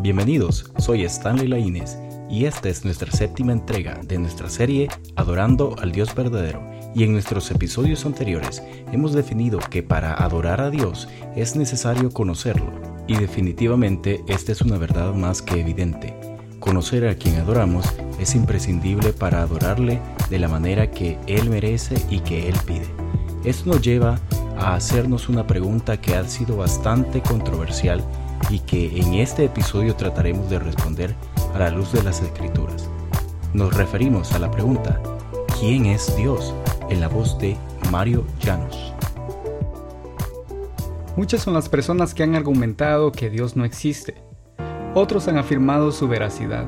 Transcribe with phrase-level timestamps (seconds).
[0.00, 1.98] Bienvenidos, soy Stanley Laínez
[2.30, 4.86] y esta es nuestra séptima entrega de nuestra serie
[5.16, 6.62] Adorando al Dios verdadero.
[6.94, 12.70] Y en nuestros episodios anteriores hemos definido que para adorar a Dios es necesario conocerlo.
[13.08, 16.14] Y definitivamente esta es una verdad más que evidente.
[16.60, 17.84] Conocer a quien adoramos
[18.20, 22.86] es imprescindible para adorarle de la manera que Él merece y que Él pide.
[23.42, 24.20] Esto nos lleva
[24.56, 28.04] a hacernos una pregunta que ha sido bastante controversial
[28.50, 31.14] y que en este episodio trataremos de responder
[31.54, 32.88] a la luz de las escrituras.
[33.52, 35.00] Nos referimos a la pregunta,
[35.58, 36.54] ¿quién es Dios?
[36.90, 37.56] en la voz de
[37.90, 38.94] Mario Llanos.
[41.16, 44.14] Muchas son las personas que han argumentado que Dios no existe.
[44.94, 46.64] Otros han afirmado su veracidad.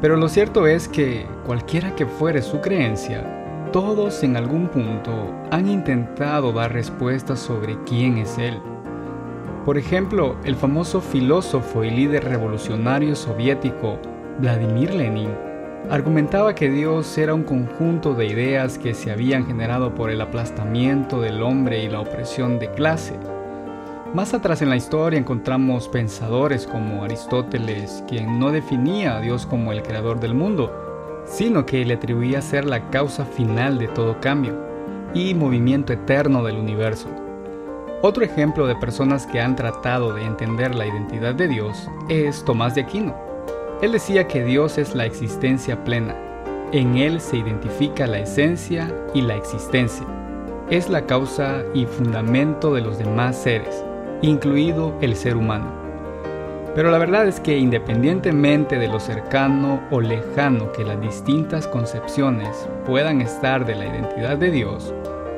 [0.00, 5.12] Pero lo cierto es que, cualquiera que fuere su creencia, todos en algún punto
[5.50, 8.60] han intentado dar respuestas sobre quién es Él.
[9.64, 13.98] Por ejemplo, el famoso filósofo y líder revolucionario soviético
[14.38, 15.30] Vladimir Lenin
[15.88, 21.18] argumentaba que Dios era un conjunto de ideas que se habían generado por el aplastamiento
[21.22, 23.18] del hombre y la opresión de clase.
[24.12, 29.72] Más atrás en la historia encontramos pensadores como Aristóteles, quien no definía a Dios como
[29.72, 30.70] el creador del mundo,
[31.24, 34.58] sino que le atribuía ser la causa final de todo cambio
[35.14, 37.23] y movimiento eterno del universo.
[38.06, 42.74] Otro ejemplo de personas que han tratado de entender la identidad de Dios es Tomás
[42.74, 43.16] de Aquino.
[43.80, 46.14] Él decía que Dios es la existencia plena.
[46.70, 50.06] En Él se identifica la esencia y la existencia.
[50.68, 53.82] Es la causa y fundamento de los demás seres,
[54.20, 55.72] incluido el ser humano.
[56.74, 62.68] Pero la verdad es que independientemente de lo cercano o lejano que las distintas concepciones
[62.84, 64.92] puedan estar de la identidad de Dios,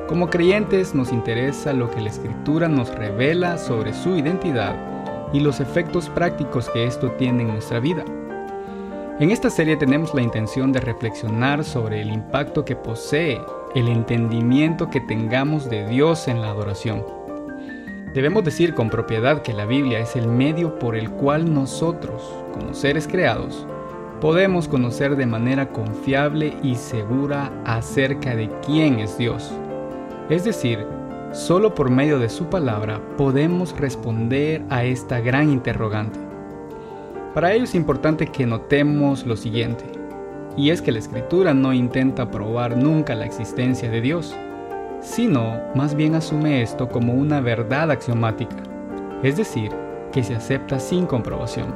[0.08, 4.76] como creyentes nos interesa lo que la escritura nos revela sobre su identidad
[5.32, 8.04] y los efectos prácticos que esto tiene en nuestra vida.
[9.18, 13.40] En esta serie tenemos la intención de reflexionar sobre el impacto que posee
[13.74, 17.04] el entendimiento que tengamos de Dios en la adoración.
[18.14, 22.22] Debemos decir con propiedad que la Biblia es el medio por el cual nosotros,
[22.54, 23.66] como seres creados,
[24.20, 29.52] podemos conocer de manera confiable y segura acerca de quién es Dios
[30.28, 30.84] es decir,
[31.32, 36.18] solo por medio de su palabra podemos responder a esta gran interrogante.
[37.34, 39.84] Para ello es importante que notemos lo siguiente,
[40.56, 44.34] y es que la escritura no intenta probar nunca la existencia de Dios,
[45.00, 48.56] sino más bien asume esto como una verdad axiomática,
[49.22, 49.70] es decir,
[50.12, 51.74] que se acepta sin comprobación.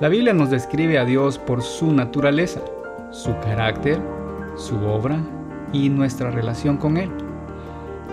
[0.00, 2.60] La Biblia nos describe a Dios por su naturaleza,
[3.10, 3.98] su carácter,
[4.56, 5.18] su obra
[5.72, 7.10] y nuestra relación con Él.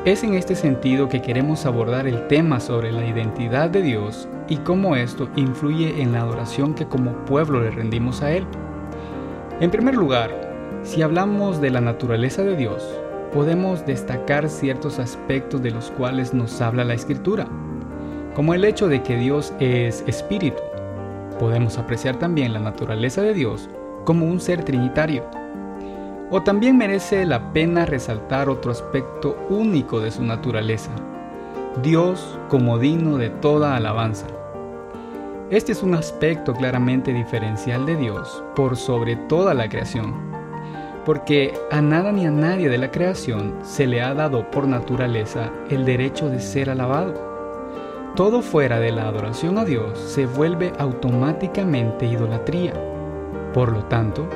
[0.04, 4.58] Es en este sentido que queremos abordar el tema sobre la identidad de Dios y
[4.58, 8.48] cómo esto influye en la adoración que como pueblo le rendimos a Él.
[9.60, 10.32] En primer lugar,
[10.82, 12.84] si hablamos de la naturaleza de Dios,
[13.32, 17.48] podemos destacar ciertos aspectos de los cuales nos habla la Escritura,
[18.34, 20.64] como el hecho de que Dios es espíritu.
[21.38, 23.70] Podemos apreciar también la naturaleza de Dios
[24.04, 25.24] como un ser trinitario
[26.32, 30.92] o también merece la pena resaltar otro aspecto único de su naturaleza,
[31.84, 34.28] Dios como digno de toda alabanza.
[35.50, 40.16] Este es un aspecto claramente diferencial de Dios por sobre toda la creación,
[41.06, 45.52] porque a nada ni a nadie de la creación se le ha dado por naturaleza
[45.70, 47.30] el derecho de ser alabado.
[48.16, 52.74] Todo fuera de la adoración a Dios se vuelve automáticamente idolatría.
[53.54, 54.28] Por lo tanto,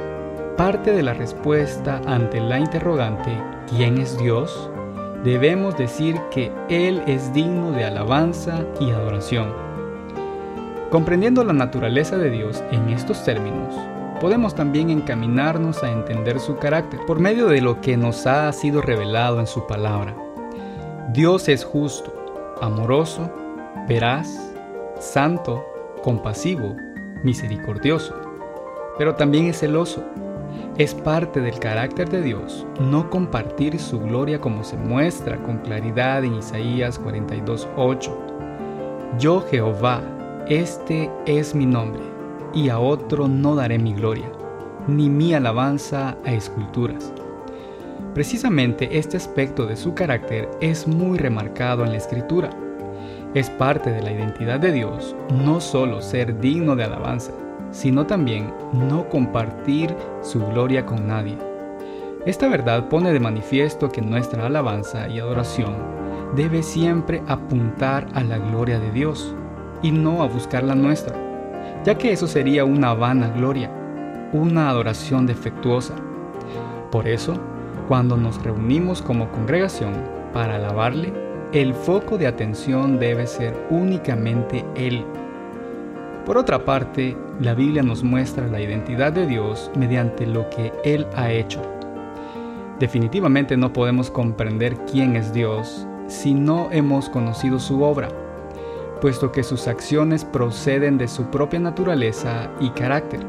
[0.55, 3.37] parte de la respuesta ante la interrogante
[3.69, 4.69] ¿quién es Dios?
[5.23, 9.51] debemos decir que Él es digno de alabanza y adoración.
[10.91, 13.73] Comprendiendo la naturaleza de Dios en estos términos,
[14.21, 18.81] podemos también encaminarnos a entender su carácter por medio de lo que nos ha sido
[18.81, 20.15] revelado en su palabra.
[21.11, 22.13] Dios es justo,
[22.61, 23.31] amoroso,
[23.89, 24.53] veraz,
[24.99, 25.65] santo,
[26.03, 26.75] compasivo,
[27.23, 28.15] misericordioso,
[28.99, 30.03] pero también es celoso
[30.77, 36.25] es parte del carácter de Dios no compartir su gloria como se muestra con claridad
[36.25, 38.11] en Isaías 42:8.
[39.17, 40.01] Yo Jehová,
[40.49, 42.01] este es mi nombre,
[42.53, 44.29] y a otro no daré mi gloria,
[44.85, 47.13] ni mi alabanza a esculturas.
[48.13, 52.49] Precisamente este aspecto de su carácter es muy remarcado en la escritura.
[53.33, 57.31] Es parte de la identidad de Dios no solo ser digno de alabanza,
[57.71, 61.37] sino también no compartir su gloria con nadie.
[62.25, 65.75] Esta verdad pone de manifiesto que nuestra alabanza y adoración
[66.35, 69.35] debe siempre apuntar a la gloria de Dios
[69.81, 71.15] y no a buscar la nuestra.
[71.83, 73.69] ya que eso sería una vana gloria,
[74.33, 75.93] una adoración defectuosa.
[76.91, 77.35] Por eso,
[77.87, 79.93] cuando nos reunimos como congregación
[80.33, 81.13] para alabarle,
[81.51, 85.05] el foco de atención debe ser únicamente Él.
[86.25, 91.05] Por otra parte, la Biblia nos muestra la identidad de Dios mediante lo que Él
[91.15, 91.61] ha hecho.
[92.79, 98.09] Definitivamente no podemos comprender quién es Dios si no hemos conocido su obra,
[99.01, 103.19] puesto que sus acciones proceden de su propia naturaleza y carácter.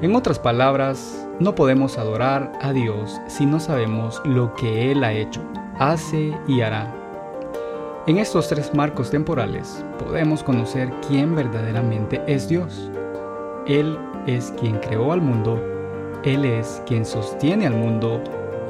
[0.00, 5.12] En otras palabras, no podemos adorar a Dios si no sabemos lo que Él ha
[5.12, 5.42] hecho,
[5.78, 6.92] hace y hará.
[8.06, 12.90] En estos tres marcos temporales podemos conocer quién verdaderamente es Dios.
[13.66, 15.60] Él es quien creó al mundo,
[16.24, 18.20] Él es quien sostiene al mundo,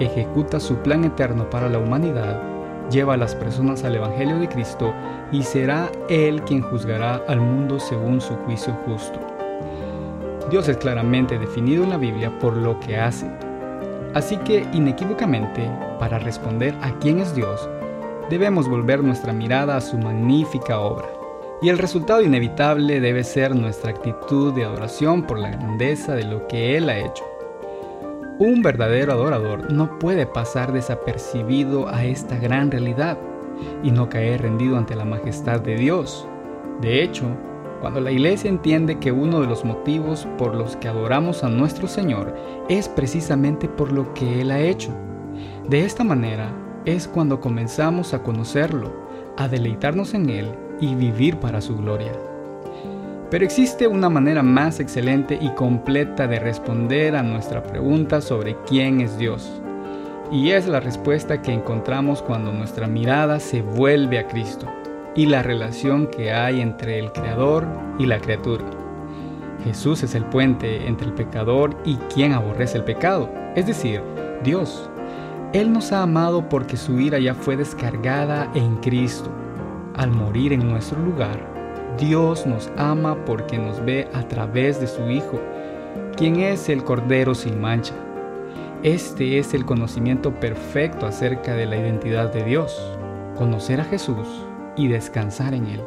[0.01, 2.43] ejecuta su plan eterno para la humanidad,
[2.91, 4.93] lleva a las personas al Evangelio de Cristo
[5.31, 9.19] y será Él quien juzgará al mundo según su juicio justo.
[10.51, 13.31] Dios es claramente definido en la Biblia por lo que hace.
[14.13, 17.67] Así que inequívocamente, para responder a quién es Dios,
[18.29, 21.22] debemos volver nuestra mirada a su magnífica obra.
[21.63, 26.49] Y el resultado inevitable debe ser nuestra actitud de adoración por la grandeza de lo
[26.49, 27.25] que Él ha hecho.
[28.41, 33.17] Un verdadero adorador no puede pasar desapercibido a esta gran realidad
[33.85, 36.27] y no caer rendido ante la majestad de Dios.
[36.81, 37.27] De hecho,
[37.81, 41.87] cuando la iglesia entiende que uno de los motivos por los que adoramos a nuestro
[41.87, 42.35] Señor
[42.69, 44.91] es precisamente por lo que Él ha hecho,
[45.69, 46.53] de esta manera
[46.85, 50.47] es cuando comenzamos a conocerlo, a deleitarnos en Él
[50.81, 52.13] y vivir para su gloria.
[53.31, 59.01] Pero existe una manera más excelente y completa de responder a nuestra pregunta sobre quién
[59.01, 59.51] es Dios.
[60.31, 64.67] Y es la respuesta que encontramos cuando nuestra mirada se vuelve a Cristo
[65.15, 67.67] y la relación que hay entre el Creador
[67.99, 68.65] y la criatura.
[69.65, 74.03] Jesús es el puente entre el pecador y quien aborrece el pecado, es decir,
[74.43, 74.91] Dios.
[75.53, 79.31] Él nos ha amado porque su ira ya fue descargada en Cristo.
[79.95, 81.39] Al morir en nuestro lugar,
[81.99, 85.39] Dios nos ama porque nos ve a través de su Hijo,
[86.17, 87.93] quien es el Cordero sin mancha.
[88.83, 92.75] Este es el conocimiento perfecto acerca de la identidad de Dios,
[93.37, 94.27] conocer a Jesús
[94.75, 95.83] y descansar en Él.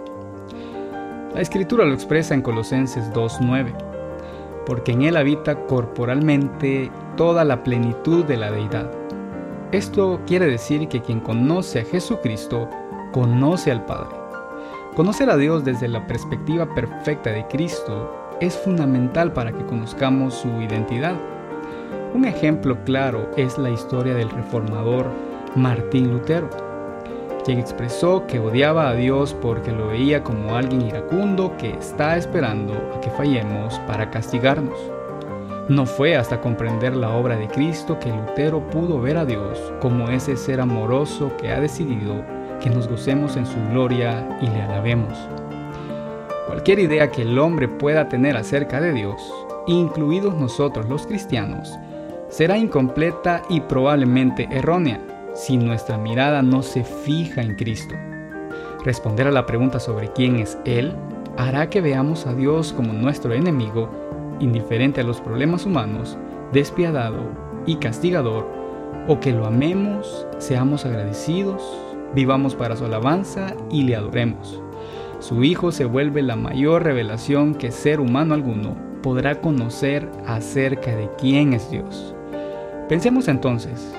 [1.33, 3.73] La Escritura lo expresa en Colosenses 2.9,
[4.67, 8.91] porque en Él habita corporalmente toda la plenitud de la deidad
[9.75, 12.69] esto quiere decir que quien conoce a Jesucristo
[13.12, 14.16] conoce al Padre.
[14.95, 20.48] Conocer a Dios desde la perspectiva perfecta de Cristo es fundamental para que conozcamos su
[20.62, 21.16] identidad.
[22.13, 25.07] Un ejemplo claro es la historia del reformador
[25.56, 26.50] Martín Lutero,
[27.44, 32.74] quien expresó que odiaba a Dios porque lo veía como alguien iracundo que está esperando
[32.95, 34.94] a que fallemos para castigarnos.
[35.67, 40.09] No fue hasta comprender la obra de Cristo que Lutero pudo ver a Dios como
[40.09, 42.23] ese ser amoroso que ha decidido
[42.62, 45.17] que nos gocemos en su gloria y le alabemos.
[46.45, 49.19] Cualquier idea que el hombre pueda tener acerca de Dios,
[49.65, 51.73] incluidos nosotros los cristianos,
[52.29, 55.01] será incompleta y probablemente errónea
[55.33, 57.95] si nuestra mirada no se fija en Cristo.
[58.83, 60.94] Responder a la pregunta sobre quién es Él
[61.38, 63.89] hará que veamos a Dios como nuestro enemigo
[64.39, 66.18] indiferente a los problemas humanos,
[66.51, 67.30] despiadado
[67.65, 68.48] y castigador,
[69.08, 71.62] o que lo amemos, seamos agradecidos,
[72.13, 74.62] vivamos para su alabanza y le adoremos.
[75.20, 81.10] Su Hijo se vuelve la mayor revelación que ser humano alguno podrá conocer acerca de
[81.18, 82.15] quién es Dios.
[82.89, 83.94] Pensemos entonces,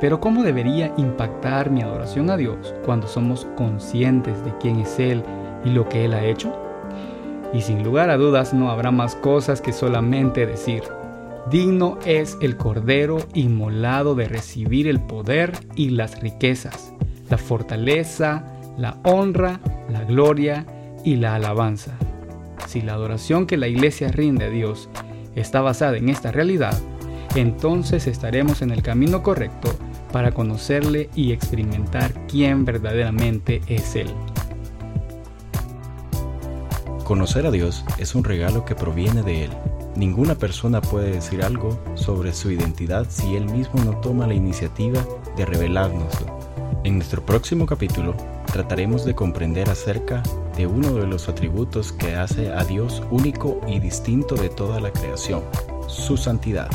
[0.00, 5.22] pero ¿cómo debería impactar mi adoración a Dios cuando somos conscientes de quién es Él
[5.64, 6.65] y lo que Él ha hecho?
[7.52, 10.82] Y sin lugar a dudas no habrá más cosas que solamente decir.
[11.50, 16.92] Digno es el Cordero inmolado de recibir el poder y las riquezas,
[17.30, 18.44] la fortaleza,
[18.76, 20.66] la honra, la gloria
[21.04, 21.92] y la alabanza.
[22.66, 24.88] Si la adoración que la iglesia rinde a Dios
[25.36, 26.76] está basada en esta realidad,
[27.36, 29.70] entonces estaremos en el camino correcto
[30.12, 34.08] para conocerle y experimentar quién verdaderamente es Él.
[37.06, 39.50] Conocer a Dios es un regalo que proviene de Él.
[39.94, 45.06] Ninguna persona puede decir algo sobre su identidad si Él mismo no toma la iniciativa
[45.36, 46.36] de revelárnoslo.
[46.82, 48.16] En nuestro próximo capítulo
[48.52, 50.20] trataremos de comprender acerca
[50.56, 54.90] de uno de los atributos que hace a Dios único y distinto de toda la
[54.90, 55.44] creación,
[55.86, 56.70] su santidad.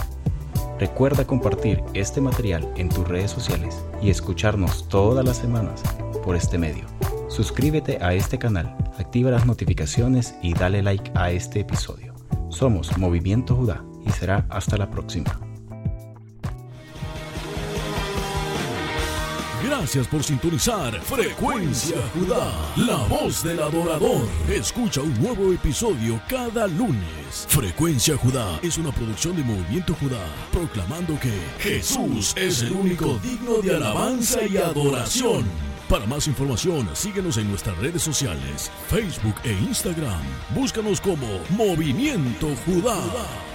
[0.79, 5.83] Recuerda compartir este material en tus redes sociales y escucharnos todas las semanas
[6.23, 6.85] por este medio.
[7.31, 12.13] Suscríbete a este canal, activa las notificaciones y dale like a este episodio.
[12.49, 15.39] Somos Movimiento Judá y será hasta la próxima.
[19.65, 24.27] Gracias por sintonizar Frecuencia Judá, la voz del adorador.
[24.49, 27.47] Escucha un nuevo episodio cada lunes.
[27.47, 33.61] Frecuencia Judá es una producción de Movimiento Judá, proclamando que Jesús es el único digno
[33.63, 35.70] de alabanza y adoración.
[35.91, 40.23] Para más información, síguenos en nuestras redes sociales, Facebook e Instagram.
[40.55, 43.50] Búscanos como Movimiento Judá.